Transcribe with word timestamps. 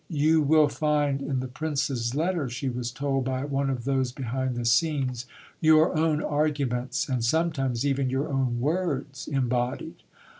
"You 0.09 0.41
will 0.41 0.67
find 0.67 1.21
in 1.21 1.41
the 1.41 1.47
Prince's 1.47 2.15
letter," 2.15 2.49
she 2.49 2.69
was 2.69 2.89
told 2.89 3.23
by 3.25 3.45
one 3.45 3.69
of 3.69 3.83
those 3.83 4.11
behind 4.11 4.55
the 4.55 4.65
scenes, 4.65 5.27
"your 5.59 5.95
own 5.95 6.23
arguments 6.23 7.07
and 7.07 7.23
sometimes 7.23 7.85
even 7.85 8.09
your 8.09 8.27
own 8.27 8.59
words 8.59 9.27
embodied." 9.27 10.01